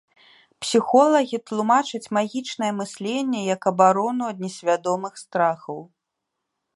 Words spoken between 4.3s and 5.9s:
ад несвядомых страхаў.